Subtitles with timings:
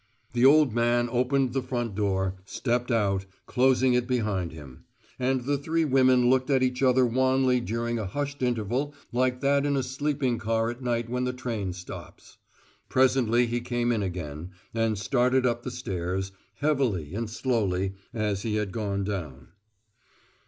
[0.33, 4.85] The old man opened the front door, stepped out, closing it behind him;
[5.19, 9.63] and the three women looked at each other wanly during a hushed interval like that
[9.63, 12.39] in a sleeping car at night when the train stops.
[12.89, 18.55] Presently he came in again, and started up the stairs, heavily and slowly, as he
[18.55, 19.49] had gone down.